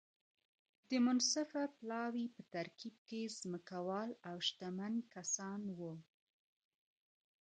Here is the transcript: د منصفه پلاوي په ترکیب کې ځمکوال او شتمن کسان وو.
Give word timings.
د 0.89 0.91
منصفه 1.05 1.63
پلاوي 1.77 2.25
په 2.35 2.41
ترکیب 2.53 2.95
کې 3.07 3.33
ځمکوال 3.39 4.09
او 4.29 4.35
شتمن 4.47 4.93
کسان 5.15 5.61
وو. 5.77 5.93